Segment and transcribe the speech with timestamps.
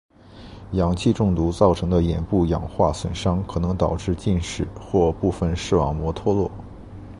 [0.71, 6.49] 氧气中毒造成的眼部氧化损伤可能导致近视或部分视网膜脱落。